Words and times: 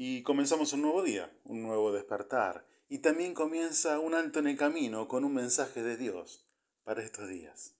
Y 0.00 0.22
comenzamos 0.22 0.72
un 0.74 0.82
nuevo 0.82 1.02
día, 1.02 1.28
un 1.42 1.60
nuevo 1.60 1.90
despertar. 1.90 2.64
Y 2.88 2.98
también 2.98 3.34
comienza 3.34 3.98
un 3.98 4.14
alto 4.14 4.38
en 4.38 4.46
el 4.46 4.56
camino 4.56 5.08
con 5.08 5.24
un 5.24 5.34
mensaje 5.34 5.82
de 5.82 5.96
Dios 5.96 6.46
para 6.84 7.02
estos 7.02 7.28
días. 7.28 7.74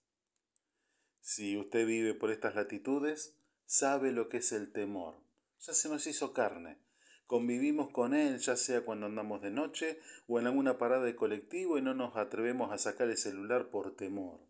Si 1.21 1.55
usted 1.55 1.87
vive 1.87 2.13
por 2.13 2.29
estas 2.29 2.55
latitudes, 2.55 3.37
sabe 3.65 4.11
lo 4.11 4.27
que 4.27 4.39
es 4.39 4.51
el 4.51 4.73
temor. 4.73 5.15
Ya 5.61 5.73
se 5.73 5.87
nos 5.87 6.07
hizo 6.07 6.33
carne. 6.33 6.77
Convivimos 7.25 7.89
con 7.91 8.13
él, 8.13 8.37
ya 8.39 8.57
sea 8.57 8.83
cuando 8.83 9.05
andamos 9.05 9.41
de 9.41 9.51
noche 9.51 10.01
o 10.27 10.41
en 10.41 10.47
alguna 10.47 10.77
parada 10.77 11.05
de 11.05 11.15
colectivo 11.15 11.77
y 11.77 11.81
no 11.81 11.93
nos 11.93 12.17
atrevemos 12.17 12.73
a 12.73 12.77
sacar 12.77 13.07
el 13.07 13.15
celular 13.15 13.69
por 13.69 13.95
temor. 13.95 14.41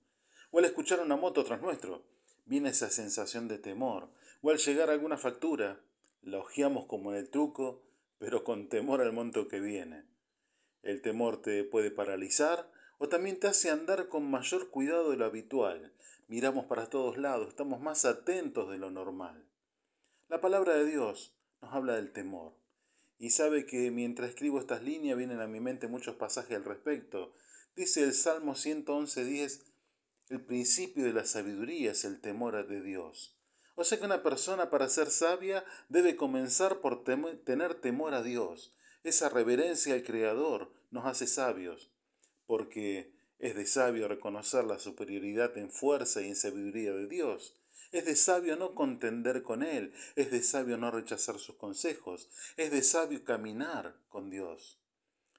O 0.49 0.57
al 0.57 0.65
escuchar 0.65 1.01
una 1.01 1.17
moto 1.17 1.43
tras 1.43 1.61
nuestro, 1.61 2.03
viene 2.47 2.69
esa 2.69 2.89
sensación 2.89 3.47
de 3.47 3.59
temor. 3.59 4.09
O 4.41 4.49
al 4.49 4.57
llegar 4.57 4.89
a 4.89 4.93
alguna 4.93 5.19
factura, 5.19 5.83
la 6.21 6.39
hojeamos 6.39 6.85
como 6.85 7.11
en 7.11 7.17
el 7.17 7.29
truco, 7.29 7.83
pero 8.17 8.43
con 8.43 8.69
temor 8.69 9.01
al 9.01 9.13
monto 9.13 9.47
que 9.47 9.59
viene. 9.59 10.05
El 10.81 11.01
temor 11.01 11.41
te 11.41 11.63
puede 11.63 11.91
paralizar 11.91 12.71
o 12.97 13.07
también 13.07 13.39
te 13.39 13.47
hace 13.47 13.69
andar 13.69 14.09
con 14.09 14.29
mayor 14.29 14.69
cuidado 14.69 15.11
de 15.11 15.17
lo 15.17 15.25
habitual. 15.25 15.93
Miramos 16.27 16.65
para 16.65 16.89
todos 16.89 17.17
lados, 17.17 17.49
estamos 17.49 17.79
más 17.81 18.05
atentos 18.05 18.69
de 18.69 18.77
lo 18.77 18.91
normal. 18.91 19.45
La 20.27 20.41
palabra 20.41 20.75
de 20.75 20.85
Dios 20.85 21.35
nos 21.61 21.73
habla 21.73 21.95
del 21.95 22.11
temor. 22.11 22.53
Y 23.17 23.31
sabe 23.31 23.65
que 23.65 23.91
mientras 23.91 24.29
escribo 24.29 24.59
estas 24.59 24.83
líneas 24.83 25.17
vienen 25.17 25.41
a 25.41 25.47
mi 25.47 25.59
mente 25.59 25.87
muchos 25.87 26.15
pasajes 26.15 26.55
al 26.55 26.65
respecto. 26.65 27.33
Dice 27.75 28.03
el 28.03 28.13
Salmo 28.13 28.53
111.10, 28.53 29.63
el 30.29 30.41
principio 30.41 31.03
de 31.03 31.13
la 31.13 31.25
sabiduría 31.25 31.91
es 31.91 32.05
el 32.05 32.21
temor 32.21 32.67
de 32.67 32.81
Dios. 32.81 33.38
O 33.79 33.85
sea 33.85 33.97
que 33.97 34.05
una 34.05 34.23
persona 34.23 34.69
para 34.69 34.89
ser 34.89 35.09
sabia 35.09 35.63
debe 35.87 36.17
comenzar 36.17 36.81
por 36.81 37.05
tener 37.05 37.75
temor 37.75 38.13
a 38.13 38.21
Dios. 38.21 38.73
Esa 39.05 39.29
reverencia 39.29 39.93
al 39.93 40.03
Creador 40.03 40.69
nos 40.91 41.05
hace 41.05 41.27
sabios, 41.27 41.89
porque 42.45 43.13
es 43.37 43.55
de 43.55 43.65
sabio 43.65 44.09
reconocer 44.09 44.65
la 44.65 44.79
superioridad 44.79 45.57
en 45.57 45.71
fuerza 45.71 46.21
y 46.21 46.27
en 46.27 46.35
sabiduría 46.35 46.91
de 46.91 47.07
Dios. 47.07 47.55
Es 47.93 48.03
de 48.03 48.17
sabio 48.17 48.57
no 48.57 48.75
contender 48.75 49.43
con 49.43 49.63
Él, 49.63 49.93
es 50.17 50.29
de 50.29 50.43
sabio 50.43 50.75
no 50.75 50.91
rechazar 50.91 51.39
sus 51.39 51.55
consejos, 51.55 52.27
es 52.57 52.71
de 52.71 52.83
sabio 52.83 53.23
caminar 53.23 53.95
con 54.09 54.29
Dios. 54.29 54.77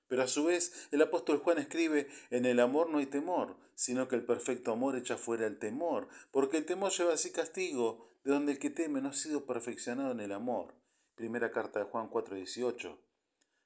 Pero 0.09 0.23
a 0.23 0.29
su 0.29 0.45
vez 0.45 0.89
el 0.93 1.03
apóstol 1.03 1.41
Juan 1.41 1.59
escribe, 1.59 2.09
en 2.31 2.47
el 2.47 2.61
amor 2.61 2.89
no 2.89 3.01
hay 3.01 3.07
temor, 3.07 3.59
sino 3.75 4.09
que 4.09 4.17
el 4.17 4.25
perfecto 4.25 4.73
amor 4.73 4.97
echa 4.97 5.19
fuera 5.19 5.47
el 5.47 5.59
temor, 5.59 6.09
porque 6.31 6.57
el 6.57 6.65
temor 6.65 6.91
lleva 6.91 7.13
así 7.13 7.33
castigo, 7.33 8.10
de 8.25 8.33
donde 8.33 8.53
el 8.53 8.59
que 8.59 8.71
teme 8.71 9.01
no 9.01 9.09
ha 9.09 9.13
sido 9.13 9.47
perfeccionado 9.47 10.13
en 10.13 10.21
el 10.21 10.33
amor. 10.33 10.75
Primera 11.15 11.51
carta 11.51 11.81
de 11.81 11.87
Juan 11.87 12.09
4:18. 12.09 12.99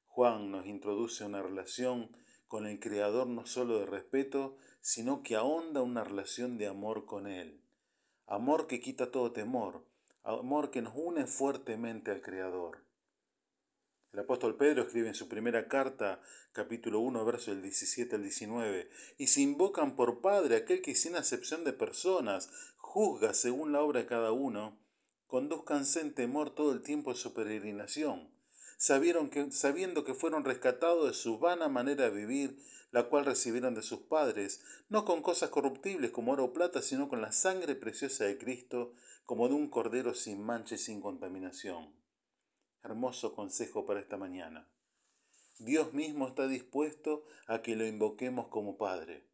Juan 0.07 0.51
nos 0.51 0.67
introduce 0.67 1.25
una 1.25 1.43
relación 1.43 2.17
con 2.47 2.67
el 2.67 2.79
Creador 2.79 3.27
no 3.27 3.47
solo 3.47 3.81
de 3.81 3.87
respeto, 3.87 4.57
sino 4.81 5.23
que 5.23 5.35
ahonda 5.35 5.83
una 5.83 6.05
relación 6.05 6.57
de 6.57 6.69
amor 6.69 7.05
con 7.05 7.27
Él. 7.27 7.61
Amor 8.27 8.67
que 8.67 8.81
quita 8.81 9.11
todo 9.11 9.33
temor, 9.33 9.85
amor 10.23 10.71
que 10.71 10.83
nos 10.83 10.95
une 10.95 11.27
fuertemente 11.27 12.11
al 12.11 12.23
Creador. 12.23 12.85
El 14.13 14.21
apóstol 14.21 14.57
Pedro 14.57 14.85
escribe 14.85 15.09
en 15.09 15.15
su 15.17 15.29
primera 15.29 15.67
carta, 15.67 16.21
capítulo 16.53 17.01
1, 17.01 17.25
verso 17.25 17.51
del 17.51 17.63
17 17.63 18.15
al 18.15 18.23
19, 18.23 18.89
y 19.19 19.27
se 19.27 19.41
invocan 19.41 19.97
por 19.97 20.21
Padre 20.21 20.55
aquel 20.55 20.83
que 20.83 20.95
sin 20.95 21.17
acepción 21.17 21.65
de 21.65 21.73
personas 21.73 22.74
juzga 22.95 23.35
según 23.35 23.73
la 23.73 23.83
obra 23.83 23.99
de 23.99 24.07
cada 24.07 24.31
uno, 24.31 24.79
conduzcanse 25.27 26.01
en 26.01 26.15
temor 26.15 26.55
todo 26.55 26.71
el 26.71 26.81
tiempo 26.81 27.13
de 27.13 27.19
su 27.19 27.35
peregrinación, 27.35 28.31
que, 29.33 29.51
sabiendo 29.51 30.05
que 30.05 30.15
fueron 30.15 30.45
rescatados 30.45 31.09
de 31.09 31.13
su 31.13 31.41
vana 31.41 31.69
manera 31.69 32.05
de 32.05 32.17
vivir, 32.17 32.57
la 32.93 33.09
cual 33.09 33.25
recibieron 33.25 33.75
de 33.75 33.83
sus 33.83 34.03
padres, 34.03 34.63
no 34.89 35.05
con 35.05 35.23
cosas 35.23 35.51
corruptibles 35.51 36.13
como 36.13 36.31
oro 36.31 36.45
o 36.45 36.53
plata, 36.53 36.83
sino 36.83 37.09
con 37.09 37.21
la 37.21 37.33
sangre 37.33 37.75
preciosa 37.75 38.27
de 38.27 38.39
Cristo, 38.39 38.95
como 39.25 39.49
de 39.49 39.55
un 39.55 39.69
cordero 39.71 40.15
sin 40.15 40.41
mancha 40.45 40.77
y 40.77 40.79
sin 40.79 41.01
contaminación 41.01 41.97
Hermoso 42.85 43.35
consejo 43.35 43.87
para 43.87 43.99
esta 43.99 44.17
mañana. 44.17 44.69
Dios 45.59 45.95
mismo 45.95 46.29
está 46.29 46.47
dispuesto 46.47 47.25
a 47.49 47.61
que 47.61 47.75
lo 47.75 47.85
invoquemos 47.87 48.47
como 48.47 48.77
Padre. 48.77 49.34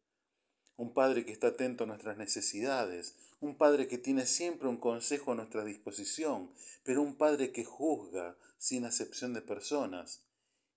Un 0.77 0.93
Padre 0.93 1.25
que 1.25 1.31
está 1.31 1.47
atento 1.47 1.83
a 1.83 1.87
nuestras 1.87 2.17
necesidades, 2.17 3.15
un 3.39 3.57
Padre 3.57 3.87
que 3.87 3.97
tiene 3.97 4.25
siempre 4.25 4.67
un 4.67 4.77
consejo 4.77 5.31
a 5.31 5.35
nuestra 5.35 5.63
disposición, 5.63 6.51
pero 6.83 7.01
un 7.01 7.15
Padre 7.15 7.51
que 7.51 7.65
juzga 7.65 8.37
sin 8.57 8.85
acepción 8.85 9.33
de 9.33 9.41
personas 9.41 10.21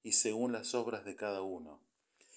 y 0.03 0.13
según 0.13 0.53
las 0.53 0.75
obras 0.75 1.05
de 1.05 1.17
cada 1.17 1.43
uno. 1.43 1.81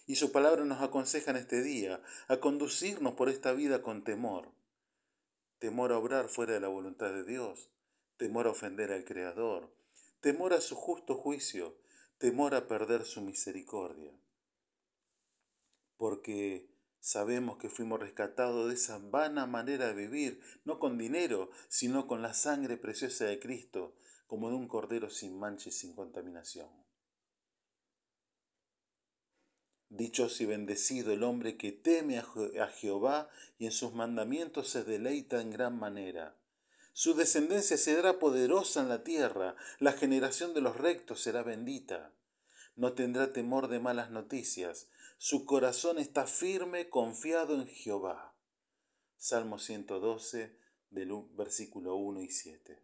Y 0.05 0.15
su 0.15 0.31
palabra 0.31 0.63
nos 0.63 0.81
aconseja 0.81 1.31
en 1.31 1.37
este 1.37 1.61
día 1.61 2.01
a 2.27 2.37
conducirnos 2.37 3.13
por 3.13 3.29
esta 3.29 3.51
vida 3.51 3.81
con 3.81 4.03
temor. 4.03 4.51
Temor 5.59 5.91
a 5.91 5.97
obrar 5.97 6.29
fuera 6.29 6.53
de 6.53 6.61
la 6.61 6.69
voluntad 6.69 7.11
de 7.11 7.25
Dios, 7.25 7.69
temor 8.15 8.47
a 8.47 8.51
ofender 8.51 8.91
al 8.91 9.03
Creador, 9.03 9.73
temor 10.21 10.53
a 10.53 10.61
su 10.61 10.75
justo 10.75 11.15
juicio, 11.15 11.77
temor 12.17 12.55
a 12.55 12.67
perder 12.67 13.05
su 13.05 13.21
misericordia. 13.21 14.13
Porque 15.97 16.69
sabemos 17.07 17.57
que 17.57 17.69
fuimos 17.69 18.01
rescatados 18.01 18.67
de 18.67 18.73
esa 18.73 18.97
vana 18.97 19.45
manera 19.45 19.87
de 19.87 19.93
vivir, 19.93 20.41
no 20.65 20.77
con 20.77 20.97
dinero, 20.97 21.51
sino 21.69 22.05
con 22.05 22.21
la 22.21 22.33
sangre 22.33 22.75
preciosa 22.75 23.23
de 23.23 23.39
Cristo, 23.39 23.95
como 24.27 24.49
de 24.49 24.57
un 24.57 24.67
cordero 24.67 25.09
sin 25.09 25.39
mancha 25.39 25.69
y 25.69 25.71
sin 25.71 25.95
contaminación. 25.95 26.67
Dichoso 29.87 30.43
y 30.43 30.47
bendecido 30.47 31.13
el 31.13 31.23
hombre 31.23 31.55
que 31.55 31.71
teme 31.71 32.19
a 32.19 32.67
Jehová 32.67 33.29
y 33.57 33.67
en 33.67 33.71
sus 33.71 33.93
mandamientos 33.93 34.67
se 34.67 34.83
deleita 34.83 35.39
en 35.39 35.51
gran 35.51 35.79
manera. 35.79 36.35
Su 36.91 37.13
descendencia 37.13 37.77
será 37.77 38.19
poderosa 38.19 38.81
en 38.81 38.89
la 38.89 39.05
tierra, 39.05 39.55
la 39.79 39.93
generación 39.93 40.53
de 40.53 40.59
los 40.59 40.75
rectos 40.75 41.21
será 41.21 41.41
bendita. 41.41 42.11
No 42.75 42.91
tendrá 42.91 43.31
temor 43.31 43.69
de 43.69 43.79
malas 43.79 44.11
noticias, 44.11 44.89
su 45.17 45.45
corazón 45.45 45.97
está 45.97 46.27
firme, 46.27 46.89
confiado 46.89 47.55
en 47.55 47.65
Jehová. 47.67 48.35
Salmo 49.17 49.57
112, 49.57 50.55
del 50.91 51.11
versículo 51.35 51.95
1 51.95 52.21
y 52.21 52.29
7. 52.29 52.79